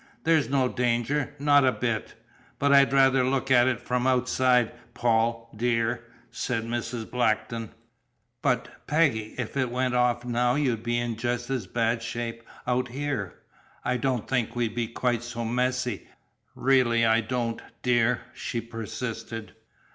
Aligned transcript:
"There's 0.23 0.49
no 0.49 0.67
danger 0.67 1.35
not 1.37 1.63
a 1.63 1.71
bit!" 1.71 2.15
"But 2.57 2.73
I'd 2.73 2.91
rather 2.91 3.23
look 3.23 3.51
at 3.51 3.67
it 3.67 3.79
from 3.79 4.07
outside, 4.07 4.71
Paul, 4.95 5.47
dear," 5.55 6.05
said 6.31 6.63
Mrs. 6.63 7.07
Blackton. 7.11 7.69
"But 8.41 8.87
Peggy 8.87 9.35
if 9.37 9.55
it 9.55 9.69
went 9.69 9.93
off 9.93 10.25
now 10.25 10.55
you'd 10.55 10.81
be 10.81 10.97
in 10.97 11.17
just 11.17 11.51
as 11.51 11.67
bad 11.67 12.01
shape 12.01 12.41
out 12.65 12.87
here!" 12.87 13.35
"I 13.85 13.97
don't 13.97 14.27
think 14.27 14.55
we'd 14.55 14.73
be 14.73 14.87
quite 14.87 15.21
so 15.21 15.45
messy, 15.45 16.07
really 16.55 17.05
I 17.05 17.21
don't, 17.21 17.61
dear," 17.83 18.21
she 18.33 18.59
persisted. 18.59 19.53